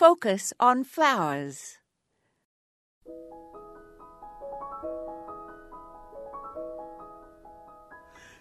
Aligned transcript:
Focus 0.00 0.54
on 0.58 0.82
flowers. 0.82 1.76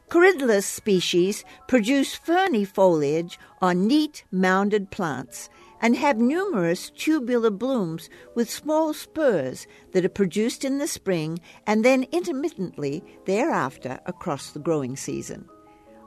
Corydalis 0.08 0.64
species 0.64 1.44
produce 1.68 2.16
ferny 2.16 2.64
foliage 2.64 3.38
on 3.62 3.88
neat 3.88 4.24
mounded 4.32 4.90
plants 4.90 5.50
and 5.82 5.98
have 5.98 6.18
numerous 6.18 6.92
tubular 6.92 7.52
blooms 7.52 8.10
with 8.36 8.50
small 8.50 8.94
spurs 8.94 9.68
that 9.92 10.06
are 10.06 10.16
produced 10.22 10.64
in 10.64 10.78
the 10.78 10.88
spring 10.88 11.40
and 11.68 11.84
then 11.84 12.06
intermittently 12.14 13.04
thereafter 13.26 14.00
across 14.06 14.52
the 14.52 14.60
growing 14.60 14.96
season. 14.96 15.50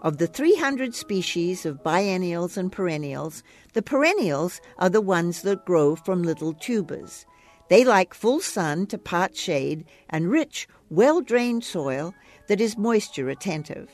Of 0.03 0.19
the 0.19 0.27
300 0.27 0.97
species 0.97 1.65
of 1.65 1.85
biennials 1.85 2.57
and 2.57 2.73
perennials, 2.73 3.45
the 3.73 3.83
perennials 3.83 4.61
are 4.77 4.91
the 4.91 5.01
ones 5.01 5.43
that 5.43 5.65
grow 5.65 5.95
from 5.95 6.25
little 6.25 6.55
tubers. 6.55 7.25
They 7.69 7.85
like 7.85 8.13
full 8.13 8.41
sun 8.41 8.89
to 8.89 8.99
part 8.99 9.37
shade 9.37 9.85
and 10.11 10.29
rich, 10.29 10.67
well 10.91 11.21
drained 11.21 11.63
soil 11.63 12.15
that 12.49 12.61
is 12.61 12.77
moisture 12.77 13.29
attentive. 13.29 13.93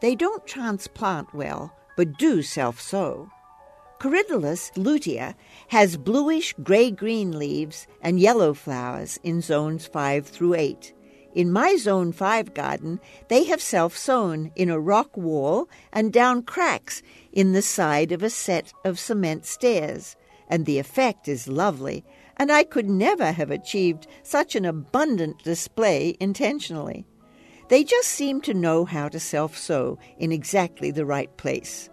They 0.00 0.14
don't 0.14 0.46
transplant 0.46 1.34
well, 1.34 1.70
but 1.98 2.16
do 2.16 2.40
self 2.40 2.80
sow. 2.80 3.28
Corydalis 4.00 4.72
lutea 4.74 5.34
has 5.68 5.98
bluish 5.98 6.54
gray 6.62 6.90
green 6.90 7.38
leaves 7.38 7.86
and 8.00 8.18
yellow 8.18 8.54
flowers 8.54 9.18
in 9.22 9.42
zones 9.42 9.86
5 9.86 10.26
through 10.26 10.54
8. 10.54 10.94
In 11.36 11.52
my 11.52 11.76
Zone 11.76 12.12
5 12.12 12.54
garden, 12.54 12.98
they 13.28 13.44
have 13.44 13.60
self 13.60 13.94
sown 13.94 14.52
in 14.56 14.70
a 14.70 14.80
rock 14.80 15.14
wall 15.18 15.68
and 15.92 16.10
down 16.10 16.42
cracks 16.42 17.02
in 17.30 17.52
the 17.52 17.60
side 17.60 18.10
of 18.10 18.22
a 18.22 18.30
set 18.30 18.72
of 18.86 18.98
cement 18.98 19.44
stairs, 19.44 20.16
and 20.48 20.64
the 20.64 20.78
effect 20.78 21.28
is 21.28 21.46
lovely, 21.46 22.06
and 22.38 22.50
I 22.50 22.64
could 22.64 22.88
never 22.88 23.32
have 23.32 23.50
achieved 23.50 24.06
such 24.22 24.56
an 24.56 24.64
abundant 24.64 25.44
display 25.44 26.16
intentionally. 26.20 27.04
They 27.68 27.84
just 27.84 28.08
seem 28.08 28.40
to 28.40 28.54
know 28.54 28.86
how 28.86 29.10
to 29.10 29.20
self 29.20 29.58
sow 29.58 29.98
in 30.16 30.32
exactly 30.32 30.90
the 30.90 31.04
right 31.04 31.36
place. 31.36 31.90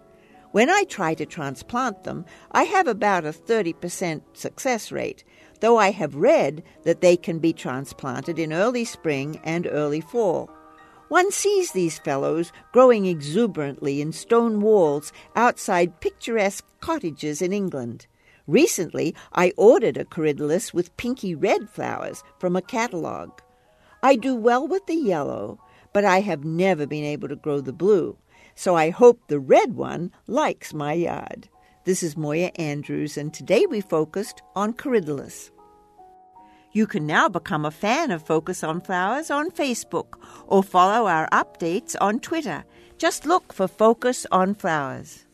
When 0.54 0.70
I 0.70 0.84
try 0.84 1.14
to 1.14 1.26
transplant 1.26 2.04
them, 2.04 2.24
I 2.52 2.62
have 2.62 2.86
about 2.86 3.24
a 3.24 3.32
30% 3.32 4.22
success 4.34 4.92
rate, 4.92 5.24
though 5.58 5.78
I 5.78 5.90
have 5.90 6.14
read 6.14 6.62
that 6.84 7.00
they 7.00 7.16
can 7.16 7.40
be 7.40 7.52
transplanted 7.52 8.38
in 8.38 8.52
early 8.52 8.84
spring 8.84 9.40
and 9.42 9.66
early 9.66 10.00
fall. 10.00 10.48
One 11.08 11.32
sees 11.32 11.72
these 11.72 11.98
fellows 11.98 12.52
growing 12.70 13.04
exuberantly 13.04 14.00
in 14.00 14.12
stone 14.12 14.60
walls 14.60 15.12
outside 15.34 15.98
picturesque 15.98 16.64
cottages 16.78 17.42
in 17.42 17.52
England. 17.52 18.06
Recently, 18.46 19.12
I 19.32 19.52
ordered 19.56 19.96
a 19.96 20.04
corydalis 20.04 20.72
with 20.72 20.96
pinky 20.96 21.34
red 21.34 21.68
flowers 21.68 22.22
from 22.38 22.54
a 22.54 22.62
catalogue. 22.62 23.42
I 24.04 24.14
do 24.14 24.36
well 24.36 24.68
with 24.68 24.86
the 24.86 24.94
yellow, 24.94 25.58
but 25.92 26.04
I 26.04 26.20
have 26.20 26.44
never 26.44 26.86
been 26.86 27.02
able 27.02 27.26
to 27.26 27.34
grow 27.34 27.60
the 27.60 27.72
blue 27.72 28.16
so 28.54 28.76
I 28.76 28.90
hope 28.90 29.20
the 29.26 29.40
red 29.40 29.74
one 29.74 30.12
likes 30.26 30.72
my 30.72 30.92
yard. 30.92 31.48
This 31.84 32.02
is 32.02 32.16
Moya 32.16 32.50
Andrews, 32.56 33.16
and 33.18 33.32
today 33.32 33.66
we 33.66 33.80
focused 33.80 34.42
on 34.54 34.72
Corydalis. 34.72 35.50
You 36.72 36.86
can 36.86 37.06
now 37.06 37.28
become 37.28 37.64
a 37.64 37.70
fan 37.70 38.10
of 38.10 38.26
Focus 38.26 38.64
on 38.64 38.80
Flowers 38.80 39.30
on 39.30 39.50
Facebook 39.50 40.18
or 40.46 40.62
follow 40.62 41.06
our 41.06 41.28
updates 41.30 41.94
on 42.00 42.20
Twitter. 42.20 42.64
Just 42.98 43.26
look 43.26 43.52
for 43.52 43.68
Focus 43.68 44.26
on 44.32 44.54
Flowers. 44.54 45.26